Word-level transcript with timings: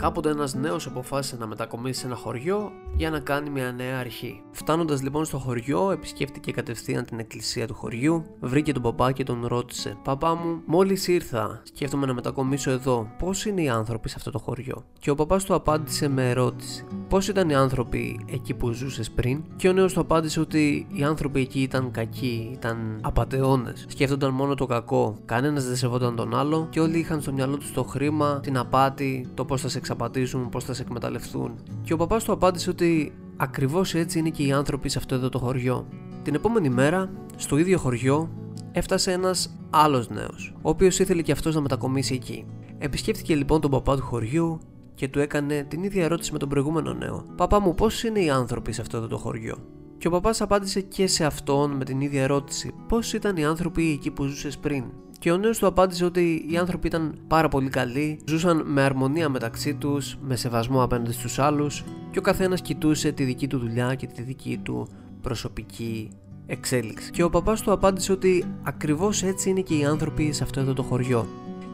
Κάποτε 0.00 0.30
ένας 0.30 0.54
νέος 0.54 0.86
αποφάσισε 0.86 1.36
να 1.36 1.46
μετακομίσει 1.46 2.00
σε 2.00 2.06
ένα 2.06 2.14
χωριό 2.16 2.72
για 2.96 3.10
να 3.10 3.20
κάνει 3.20 3.50
μια 3.50 3.72
νέα 3.72 3.98
αρχή. 3.98 4.42
Φτάνοντας 4.50 5.02
λοιπόν 5.02 5.24
στο 5.24 5.38
χωριό, 5.38 5.90
επισκέφτηκε 5.90 6.52
κατευθείαν 6.52 7.04
την 7.04 7.18
εκκλησία 7.18 7.66
του 7.66 7.74
χωριού, 7.74 8.24
βρήκε 8.40 8.72
τον 8.72 8.82
παπά 8.82 9.12
και 9.12 9.22
τον 9.22 9.46
ρώτησε: 9.46 9.96
Παπά 10.04 10.34
μου, 10.34 10.62
μόλις 10.66 11.08
ήρθα, 11.08 11.62
σκέφτομαι 11.64 12.06
να 12.06 12.14
μετακομίσω 12.14 12.70
εδώ. 12.70 13.10
Πώς 13.18 13.46
είναι 13.46 13.62
οι 13.62 13.68
άνθρωποι 13.68 14.08
σε 14.08 14.14
αυτό 14.18 14.30
το 14.30 14.38
χωριό; 14.38 14.84
Και 14.98 15.10
ο 15.10 15.14
παπάς 15.14 15.44
του 15.44 15.54
απάντησε 15.54 16.08
με 16.08 16.30
ερώτηση: 16.30 16.86
Πώς 17.10 17.28
ήταν 17.28 17.48
οι 17.48 17.54
άνθρωποι 17.54 18.20
εκεί 18.30 18.54
που 18.54 18.70
ζούσες 18.70 19.10
πριν. 19.10 19.42
Και 19.56 19.68
ο 19.68 19.72
νέος 19.72 19.92
του 19.92 20.00
απάντησε 20.00 20.40
ότι 20.40 20.86
οι 20.92 21.02
άνθρωποι 21.02 21.40
εκεί 21.40 21.60
ήταν 21.60 21.90
κακοί, 21.90 22.50
ήταν 22.52 22.98
απαταιώνες. 23.00 23.84
Σκέφτονταν 23.88 24.34
μόνο 24.34 24.54
το 24.54 24.66
κακό, 24.66 25.16
κανένας 25.24 25.66
δεν 25.66 25.76
σεβόταν 25.76 26.16
τον 26.16 26.36
άλλο 26.36 26.66
και 26.70 26.80
όλοι 26.80 26.98
είχαν 26.98 27.20
στο 27.20 27.32
μυαλό 27.32 27.56
τους 27.56 27.72
το 27.72 27.82
χρήμα, 27.82 28.40
την 28.40 28.58
απάτη, 28.58 29.28
το 29.34 29.44
πώς 29.44 29.60
θα 29.60 29.68
σε 29.68 29.78
εξαπατήσουν, 29.78 30.48
πώς 30.48 30.64
θα 30.64 30.72
σε 30.74 30.82
εκμεταλλευτούν. 30.82 31.54
Και 31.82 31.92
ο 31.92 31.96
παπάς 31.96 32.24
του 32.24 32.32
απάντησε 32.32 32.70
ότι 32.70 33.12
ακριβώς 33.36 33.94
έτσι 33.94 34.18
είναι 34.18 34.30
και 34.30 34.42
οι 34.42 34.52
άνθρωποι 34.52 34.88
σε 34.88 34.98
αυτό 34.98 35.14
εδώ 35.14 35.28
το 35.28 35.38
χωριό. 35.38 35.86
Την 36.22 36.34
επόμενη 36.34 36.68
μέρα, 36.68 37.10
στο 37.36 37.58
ίδιο 37.58 37.78
χωριό, 37.78 38.30
έφτασε 38.72 39.12
ένας 39.12 39.56
άλλος 39.70 40.08
νέος, 40.08 40.54
ο 40.62 40.68
οποίος 40.68 40.98
ήθελε 40.98 41.22
και 41.22 41.32
αυτός 41.32 41.54
να 41.54 41.60
μετακομίσει 41.60 42.14
εκεί. 42.14 42.46
Επισκέφτηκε 42.78 43.34
λοιπόν 43.34 43.60
τον 43.60 43.70
παπά 43.70 43.96
του 43.96 44.02
χωριού 44.02 44.60
και 45.00 45.08
του 45.08 45.18
έκανε 45.18 45.66
την 45.68 45.82
ίδια 45.82 46.04
ερώτηση 46.04 46.32
με 46.32 46.38
τον 46.38 46.48
προηγούμενο 46.48 46.92
νέο. 46.92 47.24
Παπά 47.36 47.60
μου, 47.60 47.74
πώς 47.74 48.04
είναι 48.04 48.20
οι 48.20 48.30
άνθρωποι 48.30 48.72
σε 48.72 48.80
αυτό 48.80 48.96
εδώ 48.96 49.06
το 49.06 49.16
χωριό; 49.16 49.56
Και 49.98 50.06
ο 50.06 50.10
παπάς 50.10 50.40
απάντησε 50.40 50.80
και 50.80 51.06
σε 51.06 51.24
αυτόν 51.24 51.70
με 51.70 51.84
την 51.84 52.00
ίδια 52.00 52.22
ερώτηση. 52.22 52.74
Πώς 52.88 53.12
ήταν 53.12 53.36
οι 53.36 53.44
άνθρωποι 53.44 53.90
εκεί 53.90 54.10
που 54.10 54.24
ζούσες 54.24 54.58
πριν; 54.58 54.84
Και 55.18 55.32
ο 55.32 55.36
νέος 55.36 55.58
του 55.58 55.66
απάντησε 55.66 56.04
ότι 56.04 56.46
οι 56.50 56.56
άνθρωποι 56.56 56.86
ήταν 56.86 57.18
πάρα 57.26 57.48
πολύ 57.48 57.68
καλοί, 57.68 58.20
ζούσαν 58.26 58.62
με 58.66 58.82
αρμονία 58.82 59.28
μεταξύ 59.28 59.74
τους, 59.74 60.16
με 60.20 60.36
σεβασμό 60.36 60.82
απέναντι 60.82 61.12
στους 61.12 61.38
άλλους 61.38 61.84
και 62.10 62.18
ο 62.18 62.22
καθένας 62.22 62.60
κοιτούσε 62.62 63.12
τη 63.12 63.24
δική 63.24 63.46
του 63.46 63.58
δουλειά 63.58 63.94
και 63.94 64.06
τη 64.06 64.22
δική 64.22 64.60
του 64.62 64.88
προσωπική 65.20 66.10
εξέλιξη. 66.46 67.10
Και 67.10 67.22
ο 67.22 67.30
παπάς 67.30 67.60
του 67.60 67.72
απάντησε 67.72 68.12
ότι 68.12 68.44
ακριβώς 68.62 69.22
έτσι 69.22 69.50
είναι 69.50 69.60
και 69.60 69.74
οι 69.74 69.84
άνθρωποι 69.84 70.32
σε 70.32 70.42
αυτό 70.42 70.60
εδώ 70.60 70.72
το 70.72 70.82
χωριό. 70.82 71.26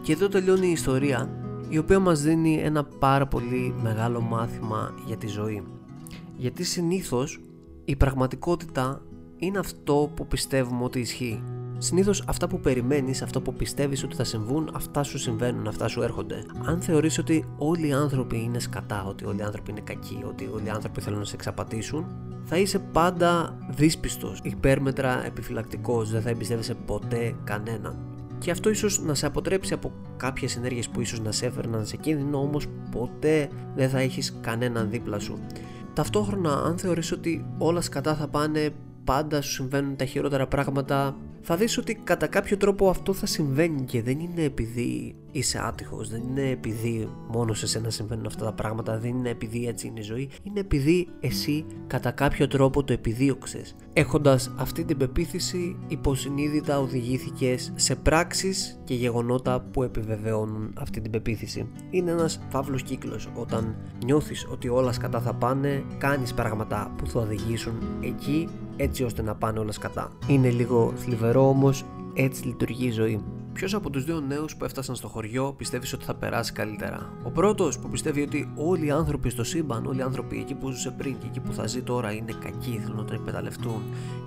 Και 0.02 0.12
εδώ 0.12 0.28
τελειώνει 0.28 0.66
η 0.66 0.70
ιστορία, 0.70 1.45
η 1.68 1.78
οποία 1.78 1.98
μας 1.98 2.22
δίνει 2.22 2.60
ένα 2.62 2.84
πάρα 2.84 3.26
πολύ 3.26 3.74
μεγάλο 3.82 4.20
μάθημα 4.20 4.94
για 5.06 5.16
τη 5.16 5.26
ζωή. 5.26 5.62
Γιατί 6.36 6.64
συνήθως 6.64 7.40
η 7.84 7.96
πραγματικότητα 7.96 9.02
είναι 9.36 9.58
αυτό 9.58 10.10
που 10.16 10.26
πιστεύουμε 10.26 10.84
ότι 10.84 11.00
ισχύει. 11.00 11.42
Συνήθως 11.78 12.24
αυτά 12.26 12.46
που 12.46 12.60
περιμένεις, 12.60 13.22
αυτά 13.22 13.40
που 13.40 13.54
πιστεύεις 13.54 14.04
ότι 14.04 14.16
θα 14.16 14.24
συμβούν, 14.24 14.70
αυτά 14.74 15.02
σου 15.02 15.18
συμβαίνουν, 15.18 15.66
αυτά 15.66 15.88
σου 15.88 16.02
έρχονται. 16.02 16.44
Αν 16.64 16.80
θεωρείς 16.80 17.18
ότι 17.18 17.44
όλοι 17.58 17.86
οι 17.86 17.92
άνθρωποι 17.92 18.42
είναι 18.42 18.58
σκατά, 18.58 19.04
ότι 19.04 19.24
όλοι 19.24 19.38
οι 19.38 19.42
άνθρωποι 19.42 19.70
είναι 19.70 19.80
κακοί, 19.80 20.24
ότι 20.28 20.50
όλοι 20.52 20.66
οι 20.66 20.70
άνθρωποι 20.70 21.00
θέλουν 21.00 21.18
να 21.18 21.24
σε 21.24 21.34
εξαπατήσουν, 21.34 22.06
θα 22.44 22.56
είσαι 22.56 22.78
πάντα 22.78 23.58
δύσπιστος, 23.70 24.40
υπέρμετρα 24.42 25.26
επιφυλακτικός, 25.26 26.10
δεν 26.10 26.22
θα 26.22 26.28
εμπιστεύεσαι 26.28 26.74
ποτέ 26.74 27.34
κανέναν. 27.44 27.96
Και 28.46 28.52
αυτό 28.52 28.70
ίσως 28.70 29.00
να 29.00 29.14
σε 29.14 29.26
αποτρέψει 29.26 29.72
από 29.72 29.92
κάποιες 30.16 30.56
ενέργειες 30.56 30.88
που 30.88 31.00
ίσως 31.00 31.20
να 31.20 31.32
σε 31.32 31.46
έφερναν 31.46 31.86
σε 31.86 31.96
κίνδυνο, 31.96 32.38
όμως 32.38 32.66
ποτέ 32.90 33.48
δεν 33.74 33.88
θα 33.88 33.98
έχεις 33.98 34.38
κανέναν 34.40 34.90
δίπλα 34.90 35.18
σου. 35.18 35.38
Ταυτόχρονα, 35.92 36.52
αν 36.52 36.78
θεωρείς 36.78 37.12
ότι 37.12 37.46
όλα 37.58 37.80
σκατά 37.80 38.14
θα 38.14 38.28
πάνε, 38.28 38.70
πάντα 39.04 39.40
σου 39.40 39.50
συμβαίνουν 39.50 39.96
τα 39.96 40.04
χειρότερα 40.04 40.46
πράγματα, 40.46 41.16
θα 41.48 41.56
δεις 41.56 41.78
ότι 41.78 41.94
κατά 41.94 42.26
κάποιο 42.26 42.56
τρόπο 42.56 42.88
αυτό 42.88 43.12
θα 43.12 43.26
συμβαίνει 43.26 43.84
και 43.84 44.02
δεν 44.02 44.20
είναι 44.20 44.42
επειδή 44.42 45.14
είσαι 45.32 45.60
άτυχος, 45.64 46.08
δεν 46.08 46.22
είναι 46.22 46.48
επειδή 46.48 47.08
μόνος 47.28 47.58
σε 47.58 47.66
σένα 47.66 47.90
συμβαίνουν 47.90 48.26
αυτά 48.26 48.44
τα 48.44 48.52
πράγματα, 48.52 48.98
δεν 48.98 49.10
είναι 49.10 49.28
επειδή 49.28 49.66
έτσι 49.66 49.86
είναι 49.86 50.00
η 50.00 50.02
ζωή, 50.02 50.28
είναι 50.42 50.60
επειδή 50.60 51.08
εσύ 51.20 51.66
κατά 51.86 52.10
κάποιο 52.10 52.48
τρόπο 52.48 52.84
το 52.84 52.92
επιδίωξες. 52.92 53.74
Έχοντας 53.92 54.50
αυτή 54.56 54.84
την 54.84 54.96
πεποίθηση 54.96 55.76
υποσυνείδητα 55.88 56.80
οδηγήθηκες 56.80 57.72
σε 57.74 57.94
πράξεις 57.94 58.80
και 58.84 58.94
γεγονότα 58.94 59.60
που 59.60 59.82
επιβεβαιώνουν 59.82 60.72
αυτή 60.76 61.00
την 61.00 61.10
πεποίθηση. 61.10 61.68
Είναι 61.90 62.10
ένας 62.10 62.40
φαύλος 62.48 62.82
κύκλος 62.82 63.28
όταν 63.34 63.76
νιώθεις 64.04 64.46
ότι 64.50 64.68
όλα 64.68 64.92
σκατά 64.92 65.20
θα 65.20 65.34
πάνε, 65.34 65.84
κάνεις 65.98 66.34
πράγματα 66.34 66.94
που 66.98 67.06
θα 67.06 67.20
οδηγήσουν 67.20 67.74
εκεί 68.00 68.48
έτσι 68.76 69.04
ώστε 69.04 69.22
να 69.22 69.34
πάνε 69.34 69.58
όλα 69.58 69.72
σκατά. 69.72 70.12
Είναι 70.26 70.50
λίγο 70.50 70.92
θλιβερό 70.96 71.48
όμως 71.48 71.84
έτσι 72.14 72.46
λειτουργεί 72.46 72.86
η 72.86 72.90
ζωή. 72.90 73.24
Ποιος 73.52 73.74
από 73.74 73.90
τους 73.90 74.04
δύο 74.04 74.20
νέους 74.20 74.56
που 74.56 74.64
έφτασαν 74.64 74.94
στο 74.94 75.08
χωριό 75.08 75.54
πιστεύεις 75.56 75.92
ότι 75.92 76.04
θα 76.04 76.14
περάσει 76.14 76.52
καλύτερα; 76.52 77.12
Ο 77.24 77.30
πρώτος 77.30 77.78
που 77.78 77.88
πιστεύει 77.88 78.22
ότι 78.22 78.52
όλοι 78.56 78.86
οι 78.86 78.90
άνθρωποι 78.90 79.30
στο 79.30 79.44
σύμπαν, 79.44 79.86
όλοι 79.86 79.98
οι 79.98 80.02
άνθρωποι 80.02 80.38
εκεί 80.38 80.54
που 80.54 80.70
ζούσε 80.70 80.90
πριν 80.90 81.18
και 81.18 81.26
εκεί 81.26 81.40
που 81.40 81.52
θα 81.52 81.66
ζει 81.66 81.82
τώρα 81.82 82.12
είναι 82.12 82.32
κακοί, 82.40 82.80
θέλουν 82.82 82.96
να 82.96 83.04
τον 83.04 83.14
εκμεταλλευτούν, 83.16 83.82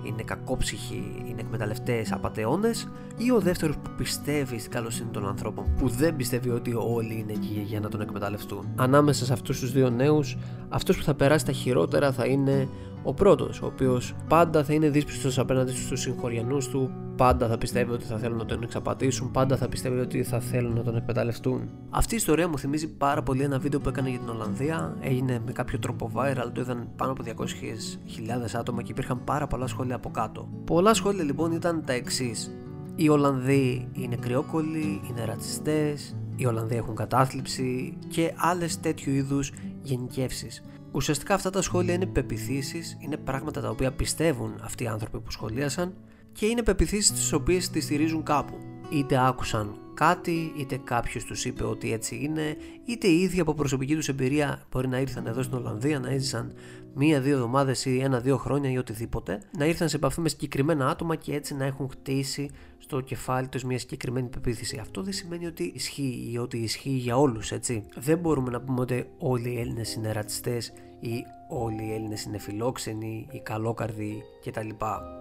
είναι 0.06 0.22
κακόψυχοι, 0.22 1.22
είναι 1.28 1.40
εκμεταλλευτές, 1.40 2.12
απαταιώνες, 2.12 2.88
ή 3.16 3.30
ο 3.30 3.40
δεύτερος 3.40 3.76
που 3.76 3.90
πιστεύει 3.96 4.58
στην 4.58 4.70
καλοσύνη 4.70 5.08
των 5.10 5.28
ανθρώπων, 5.28 5.64
που 5.78 5.88
δεν 5.88 6.16
πιστεύει 6.16 6.50
ότι 6.50 6.74
όλοι 6.74 7.18
είναι 7.18 7.32
εκεί 7.32 7.62
για 7.66 7.80
να 7.80 7.88
τον 7.88 8.00
εκμεταλλευτούν. 8.00 8.68
Ανάμεσα 8.76 9.24
σε 9.24 9.32
αυτούς 9.32 9.60
τους 9.60 9.72
δύο 9.72 9.90
νέους, 9.90 10.36
αυτός 10.68 10.96
που 10.96 11.02
θα 11.02 11.14
περάσει 11.14 11.44
τα 11.44 11.52
χειρότερα 11.52 12.12
θα 12.12 12.26
είναι 12.26 12.68
ο 13.02 13.14
πρώτος, 13.14 13.62
ο 13.62 13.66
οποίος 13.66 14.14
πάντα 14.28 14.64
θα 14.64 14.72
είναι 14.72 14.88
δύσπιστος 14.88 15.38
απέναντι 15.38 15.72
στους 15.72 16.00
συγχωριανούς 16.00 16.68
του, 16.68 16.90
πάντα 17.16 17.48
θα 17.48 17.58
πιστεύει 17.58 17.92
ότι 17.92 18.04
θα 18.04 18.18
θέλουν 18.18 18.36
να 18.36 18.44
τον 18.44 18.62
εξαπατήσουν, 18.62 19.30
πάντα 19.30 19.56
θα 19.56 19.68
πιστεύει 19.68 20.00
ότι 20.00 20.22
θα 20.22 20.40
θέλουν 20.40 20.74
να 20.74 20.82
τον 20.82 20.96
εκμεταλλευτούν. 20.96 21.70
Αυτή 21.90 22.14
η 22.14 22.16
ιστορία 22.16 22.48
μου 22.48 22.58
θυμίζει 22.58 22.88
πάρα 22.88 23.22
πολύ 23.22 23.42
ένα 23.42 23.58
βίντεο 23.58 23.80
που 23.80 23.88
έκανε 23.88 24.08
για 24.08 24.18
την 24.18 24.28
Ολλανδία. 24.28 24.96
Έγινε 25.00 25.42
με 25.46 25.52
κάποιο 25.52 25.78
τρόπο 25.78 26.10
viral, 26.14 26.50
το 26.52 26.60
είδαν 26.60 26.88
πάνω 26.96 27.12
από 27.12 27.22
200.000 27.26 28.58
άτομα 28.58 28.82
και 28.82 28.90
υπήρχαν 28.90 29.24
πάρα 29.24 29.46
πολλά 29.46 29.66
σχόλια 29.66 29.94
από 29.94 30.10
κάτω. 30.10 30.48
Πολλά 30.64 30.94
σχόλια 30.94 31.24
λοιπόν 31.24 31.52
ήταν 31.52 31.82
τα 31.86 31.92
εξής. 31.92 32.50
Οι 32.94 33.08
Ολλανδοί 33.08 33.88
είναι 33.92 34.16
κρυόκολλοι, 34.16 35.00
είναι 35.10 35.24
ρατσιστές, 35.24 36.16
οι 36.36 36.46
Ολλανδοί 36.46 36.76
έχουν 36.76 36.94
κατάθλιψη 36.94 37.96
και 38.08 38.32
άλλες 38.36 38.80
τέτοιου 38.80 39.12
είδους 39.12 39.52
γενικεύσεις. 39.82 40.62
Ουσιαστικά 40.92 41.34
αυτά 41.34 41.50
τα 41.50 41.62
σχόλια 41.62 41.94
είναι 41.94 42.06
πεπιθήσεις, 42.06 42.96
είναι 43.00 43.16
πράγματα 43.16 43.60
τα 43.60 43.68
οποία 43.68 43.92
πιστεύουν 43.92 44.54
αυτοί 44.62 44.84
οι 44.84 44.86
άνθρωποι 44.86 45.20
που 45.20 45.30
σχολίασαν 45.30 45.94
και 46.32 46.46
είναι 46.46 46.62
πεπιθήσεις 46.62 47.12
τις 47.12 47.32
οποίες 47.32 47.70
τις 47.70 47.84
στηρίζουν 47.84 48.22
κάπου. 48.22 48.54
Είτε 48.92 49.26
άκουσαν 49.26 49.78
κάτι, 49.94 50.52
είτε 50.56 50.80
κάποιος 50.84 51.24
τους 51.24 51.44
είπε 51.44 51.64
ότι 51.64 51.92
έτσι 51.92 52.20
είναι, 52.22 52.56
είτε 52.84 53.06
οι 53.06 53.20
ίδιοι 53.20 53.40
από 53.40 53.54
προσωπική 53.54 53.94
τους 53.94 54.08
εμπειρία 54.08 54.62
μπορεί 54.70 54.88
να 54.88 54.98
ήρθαν 54.98 55.26
εδώ 55.26 55.42
στην 55.42 55.56
Ολλανδία, 55.56 55.98
να 55.98 56.10
έζησαν 56.10 56.52
μία-δύο 56.94 57.34
εβδομάδες 57.34 57.84
ή 57.84 58.00
ένα-δύο 58.00 58.36
χρόνια 58.36 58.70
ή 58.70 58.78
οτιδήποτε, 58.78 59.40
να 59.58 59.64
ήρθαν 59.64 59.88
σε 59.88 59.96
επαφή 59.96 60.20
με 60.20 60.28
συγκεκριμένα 60.28 60.88
άτομα 60.88 61.16
και 61.16 61.34
έτσι 61.34 61.54
να 61.54 61.64
έχουν 61.64 61.88
χτίσει 61.90 62.50
στο 62.78 63.00
κεφάλι 63.00 63.48
τους 63.48 63.64
μια 63.64 63.78
συγκεκριμένη 63.78 64.28
πεποίθηση. 64.28 64.78
Αυτό 64.78 65.02
δεν 65.02 65.12
σημαίνει 65.12 65.46
ότι 65.46 65.72
ισχύει 65.74 66.30
ή 66.32 66.38
ότι 66.38 66.58
ισχύει 66.58 66.90
για 66.90 67.16
όλους, 67.16 67.52
έτσι. 67.52 67.84
Δεν 67.96 68.18
μπορούμε 68.18 68.50
να 68.50 68.60
πούμε 68.60 68.80
ότι 68.80 69.06
όλοι 69.18 69.52
οι 69.52 69.60
Έλληνες 69.60 69.94
είναι 69.94 70.12
ρατσιστές 70.12 70.72
ή 71.00 71.24
όλοι 71.50 71.84
οι 71.84 71.94
Έλληνες 71.94 72.24
είναι 72.24 72.38
φιλόξενοι 72.38 73.26
ή 73.30 73.40
καλόκαρδοι 73.40 74.22
κτλ. 74.44 74.68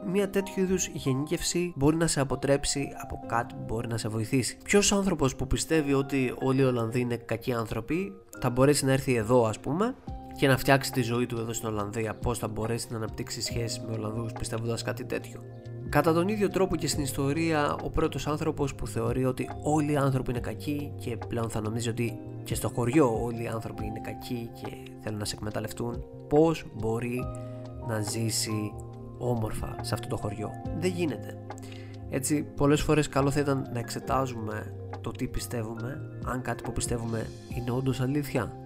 Μια 0.05 0.29
τέτοιου 0.29 0.63
είδους 0.63 0.87
γενίκευση 0.87 1.73
μπορεί 1.75 1.95
να 1.95 2.07
σε 2.07 2.19
αποτρέψει 2.19 2.87
από 3.01 3.19
κάτι 3.27 3.53
που 3.53 3.63
μπορεί 3.67 3.87
να 3.87 3.97
σε 3.97 4.07
βοηθήσει. 4.07 4.57
Ποιος 4.63 4.91
άνθρωπος 4.91 5.35
που 5.35 5.47
πιστεύει 5.47 5.93
ότι 5.93 6.33
όλοι 6.41 6.61
οι 6.61 6.63
Ολλανδοί 6.63 6.99
είναι 6.99 7.15
κακοί 7.15 7.53
άνθρωποι 7.53 8.13
θα 8.39 8.49
μπορέσει 8.49 8.85
να 8.85 8.91
έρθει 8.91 9.15
εδώ, 9.15 9.45
ας 9.45 9.59
πούμε, 9.59 9.95
και 10.39 10.47
να 10.47 10.57
φτιάξει 10.57 10.91
τη 10.91 11.01
ζωή 11.01 11.25
του 11.25 11.37
εδώ 11.37 11.53
στην 11.53 11.67
Ολλανδία. 11.67 12.15
Πώς 12.15 12.37
θα 12.37 12.47
μπορέσει 12.47 12.87
να 12.89 12.97
αναπτύξει 12.97 13.41
σχέσεις 13.41 13.79
με 13.79 13.93
Ολλανδούς 13.93 14.31
πιστεύοντας 14.33 14.83
κάτι 14.83 15.05
τέτοιο. 15.05 15.43
Κατά 15.89 16.13
τον 16.13 16.27
ίδιο 16.27 16.49
τρόπο 16.49 16.75
και 16.75 16.87
στην 16.87 17.03
ιστορία, 17.03 17.75
ο 17.83 17.89
πρώτος 17.89 18.27
άνθρωπος 18.27 18.75
που 18.75 18.87
θεωρεί 18.87 19.25
ότι 19.25 19.49
όλοι 19.63 19.91
οι 19.91 19.95
άνθρωποι 19.97 20.31
είναι 20.31 20.39
κακοί 20.39 20.91
και 20.99 21.17
πλέον 21.27 21.49
θα 21.49 21.61
νομίζει 21.61 21.89
ότι 21.89 22.19
και 22.43 22.55
στο 22.55 22.69
χωριό 22.69 23.23
όλοι 23.23 23.43
οι 23.43 23.47
άνθρωποι 23.47 23.85
είναι 23.85 23.99
κακοί 24.03 24.49
και 24.61 24.67
θέλουν 24.99 25.19
να 25.19 25.25
σε 25.25 25.35
εκμεταλλευτούν, 25.35 26.03
πώς 26.29 26.65
μπορεί 26.73 27.23
να 27.87 28.01
ζήσει 28.01 28.73
όμορφα 29.17 29.75
σε 29.81 29.93
αυτό 29.93 30.07
το 30.07 30.17
χωριό. 30.17 30.49
Δεν 30.79 30.91
γίνεται. 30.91 31.37
Έτσι, 32.09 32.43
πολλές 32.43 32.81
φορές 32.81 33.09
καλό 33.09 33.31
θα 33.31 33.39
ήταν 33.39 33.69
να 33.73 33.79
εξετάζουμε 33.79 34.73
το 35.01 35.11
τι 35.11 35.27
πιστεύουμε, 35.27 36.01
αν 36.25 36.41
κάτι 36.41 36.63
που 36.63 36.71
πιστεύουμε 36.71 37.29
είναι 37.57 37.71
όντως 37.71 38.01
αλήθεια, 38.01 38.58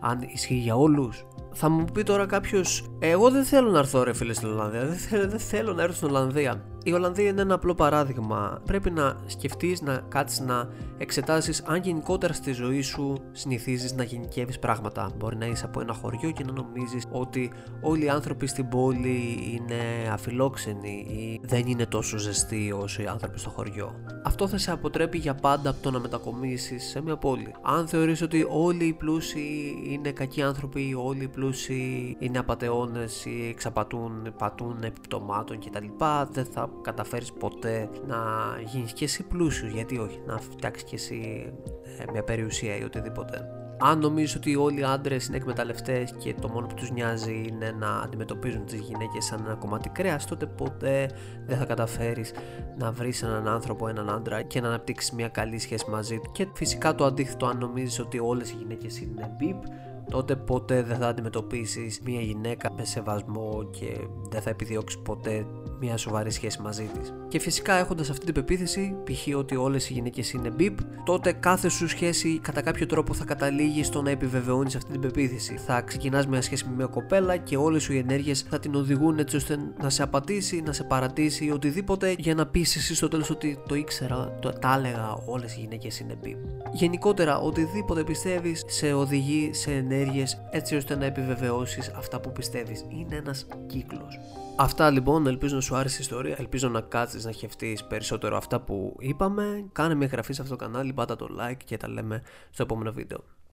αν 0.00 0.26
ισχύει 0.32 0.54
για 0.54 0.76
όλους, 0.76 1.26
θα 1.52 1.68
μου 1.68 1.84
πει 1.84 2.02
τώρα 2.02 2.26
κάποιος, 2.26 2.84
Εγώ 2.98 3.30
δεν 3.30 3.44
θέλω 3.44 3.70
να 3.70 3.78
έρθω 3.78 4.02
ρε 4.02 4.12
φίλε 4.12 4.32
στην 4.32 4.48
Ολλανδία. 4.48 4.86
Δεν 4.86 4.96
θέλω, 4.96 5.28
δεν 5.28 5.38
θέλω 5.38 5.72
να 5.72 5.82
έρθω 5.82 5.94
στην 5.94 6.08
Ολλανδία. 6.08 6.64
Η 6.86 6.92
Ολλανδία 6.92 7.28
είναι 7.28 7.40
ένα 7.40 7.54
απλό 7.54 7.74
παράδειγμα. 7.74 8.60
Πρέπει 8.64 8.90
να 8.90 9.16
σκεφτείς, 9.26 9.80
να 9.82 10.00
κάτσεις 10.08 10.40
να 10.40 10.68
εξετάσεις 10.98 11.62
αν 11.66 11.80
γενικότερα 11.82 12.32
στη 12.32 12.52
ζωή 12.52 12.82
σου 12.82 13.16
συνηθίζεις 13.32 13.92
να 13.94 14.02
γενικεύεις 14.02 14.58
πράγματα. 14.58 15.10
Μπορεί 15.16 15.36
να 15.36 15.46
είσαι 15.46 15.64
από 15.64 15.80
ένα 15.80 15.92
χωριό 15.92 16.30
και 16.30 16.44
να 16.44 16.52
νομίζεις 16.52 17.04
ότι 17.10 17.52
όλοι 17.80 18.04
οι 18.04 18.08
άνθρωποι 18.08 18.46
στην 18.46 18.68
πόλη 18.68 19.38
είναι 19.52 20.10
αφιλόξενοι 20.12 21.06
ή 21.08 21.40
δεν 21.44 21.66
είναι 21.66 21.86
τόσο 21.86 22.18
ζεστοί 22.18 22.72
όσο 22.72 23.02
οι 23.02 23.06
άνθρωποι 23.06 23.38
στο 23.38 23.50
χωριό. 23.50 23.94
Αυτό 24.24 24.48
θα 24.48 24.58
σε 24.58 24.72
αποτρέπει 24.72 25.18
για 25.18 25.34
πάντα 25.34 25.70
από 25.70 25.82
το 25.82 25.90
να 25.90 25.98
μετακομίσεις 25.98 26.84
σε 26.84 27.02
μια 27.02 27.16
πόλη. 27.16 27.54
Αν 27.62 27.88
θεωρείς 27.88 28.22
ότι 28.22 28.46
όλοι 28.50 28.84
οι 28.84 28.92
πλούσιοι 28.92 29.74
είναι 29.88 30.10
κακοί 30.10 30.42
άνθρωποι, 30.42 30.94
όλοι 30.98 31.22
οι 31.22 31.28
πλούσιοι 31.28 32.16
είναι 32.18 32.38
απαταιώνες 32.38 33.24
ή 33.24 33.48
εξαπατούν, 33.48 34.34
πατούν 34.38 34.82
επιπτωμάτων 34.82 35.58
κτλ., 35.58 35.84
δεν 36.30 36.44
θα 36.44 36.70
καταφέρεις 36.82 37.32
ποτέ 37.32 37.88
να 38.06 38.16
γίνεις 38.64 38.92
και 38.92 39.04
εσύ 39.04 39.22
πλούσιος. 39.22 39.72
Γιατί 39.72 39.98
όχι, 39.98 40.20
να 40.26 40.38
φτιάξεις 40.38 40.88
και 40.88 40.94
εσύ 40.94 41.52
ε, 41.98 42.10
μια 42.12 42.22
περιουσία 42.22 42.76
ή 42.76 42.82
οτιδήποτε. 42.82 43.50
Αν 43.78 43.98
νομίζεις 43.98 44.34
ότι 44.34 44.56
όλοι 44.56 44.80
οι 44.80 44.84
άντρες 44.84 45.26
είναι 45.26 45.36
εκμεταλλευτές 45.36 46.14
και 46.18 46.34
το 46.40 46.48
μόνο 46.48 46.66
που 46.66 46.74
τους 46.74 46.90
νοιάζει 46.90 47.44
είναι 47.48 47.70
να 47.78 47.88
αντιμετωπίζουν 47.88 48.64
τις 48.64 48.80
γυναίκες 48.80 49.24
σαν 49.24 49.42
ένα 49.44 49.54
κομμάτι 49.54 49.88
κρέας, 49.88 50.26
τότε 50.26 50.46
ποτέ 50.46 51.10
δεν 51.46 51.58
θα 51.58 51.64
καταφέρεις 51.64 52.32
να 52.78 52.92
βρεις 52.92 53.22
έναν 53.22 53.48
άνθρωπο, 53.48 53.88
έναν 53.88 54.10
άντρα 54.10 54.42
και 54.42 54.60
να 54.60 54.68
αναπτύξεις 54.68 55.12
μια 55.12 55.28
καλή 55.28 55.58
σχέση 55.58 55.90
μαζί 55.90 56.18
του. 56.18 56.32
Και 56.32 56.46
φυσικά 56.54 56.94
το 56.94 57.04
αντίθετο, 57.04 57.46
αν 57.46 57.58
νομίζεις 57.58 57.98
ότι 57.98 58.18
όλες 58.18 58.50
οι 58.50 58.54
γυναίκες 58.58 59.00
είναι 59.00 59.34
μπιπ, 59.38 59.62
τότε 60.10 60.36
ποτέ 60.36 60.82
δεν 60.82 60.96
θα 60.96 61.08
αντιμετωπίσεις 61.08 62.00
μια 62.04 62.20
γυναίκα 62.20 62.72
με 62.76 62.84
σεβασμό 62.84 63.68
και 63.70 63.96
δεν 64.28 64.40
θα 64.42 64.50
επιδιώξεις 64.50 65.00
ποτέ 65.00 65.46
μια 65.80 65.96
σοβαρή 65.96 66.30
σχέση 66.30 66.60
μαζί 66.62 66.90
της. 66.98 67.14
Και 67.28 67.38
φυσικά 67.38 67.74
έχοντας 67.74 68.10
αυτή 68.10 68.24
την 68.24 68.34
πεποίθηση, 68.34 68.96
π.χ. 69.04 69.36
ότι 69.36 69.56
όλες 69.56 69.90
οι 69.90 69.92
γυναίκες 69.92 70.32
είναι 70.32 70.50
μπιπ, 70.50 70.78
τότε 71.04 71.32
κάθε 71.32 71.68
σου 71.68 71.88
σχέση 71.88 72.38
κατά 72.38 72.60
κάποιο 72.60 72.86
τρόπο 72.86 73.14
θα 73.14 73.24
καταλήγει 73.24 73.84
στο 73.84 74.02
να 74.02 74.10
επιβεβαιώνεις 74.10 74.76
αυτή 74.76 74.92
την 74.92 75.00
πεποίθηση. 75.00 75.56
Θα 75.66 75.80
ξεκινάς 75.80 76.26
μια 76.26 76.42
σχέση 76.42 76.64
με 76.68 76.74
μια 76.74 76.86
κοπέλα 76.86 77.36
και 77.36 77.56
όλες 77.56 77.82
σου 77.82 77.92
οι 77.92 77.98
ενέργειες 77.98 78.40
θα 78.40 78.58
την 78.58 78.74
οδηγούν 78.74 79.18
έτσι 79.18 79.36
ώστε 79.36 79.58
να 79.82 79.90
σε 79.90 80.02
απατήσει, 80.02 80.60
να 80.60 80.72
σε 80.72 80.84
παρατήσει 80.84 81.44
ή 81.44 81.50
οτιδήποτε 81.50 82.14
για 82.18 82.34
να 82.34 82.46
πεις 82.46 82.76
εσύ 82.76 82.94
στο 82.94 83.08
τέλος 83.08 83.30
ότι 83.30 83.58
το 83.68 83.74
ήξερα, 83.74 84.36
το, 84.40 84.50
τα 84.50 84.74
έλεγα, 84.78 85.18
όλες 85.26 85.56
οι 85.56 85.60
γυναίκες 85.60 86.00
είναι 86.00 86.18
μπιπ. 86.22 86.36
Γενικότερα, 86.72 87.38
οτιδήποτε 87.38 88.04
πιστεύεις 88.04 88.64
σε 88.66 88.92
οδηγεί 88.92 89.50
σε 89.52 89.70
ενέργειες 89.96 90.40
έτσι 90.50 90.76
ώστε 90.76 90.96
να 90.96 91.04
επιβεβαιώσεις 91.04 91.88
αυτά 91.88 92.20
που 92.20 92.32
πιστεύεις. 92.32 92.84
Είναι 92.88 93.16
ένας 93.16 93.46
κύκλος. 93.66 94.18
Αυτά 94.56 94.90
λοιπόν, 94.90 95.26
ελπίζω 95.26 95.54
να 95.54 95.60
σου 95.60 95.76
άρεσε 95.76 95.96
η 95.96 96.00
ιστορία, 96.00 96.36
ελπίζω 96.38 96.68
να 96.68 96.80
κάτσεις 96.80 97.24
να 97.24 97.32
σκεφτεί 97.32 97.78
περισσότερο 97.88 98.36
αυτά 98.36 98.60
που 98.60 98.96
είπαμε. 98.98 99.64
Κάνε 99.72 99.94
μια 99.94 100.06
εγγραφή 100.06 100.32
σε 100.32 100.42
αυτό 100.42 100.56
το 100.56 100.64
κανάλι, 100.64 100.92
πάτα 100.92 101.16
το 101.16 101.28
like 101.40 101.56
και 101.64 101.76
τα 101.76 101.88
λέμε 101.88 102.22
στο 102.50 102.62
επόμενο 102.62 102.92
βίντεο. 102.92 103.24